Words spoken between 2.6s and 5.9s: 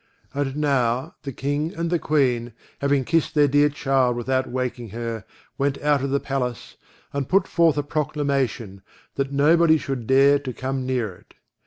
having kissed their dear child without waking her, went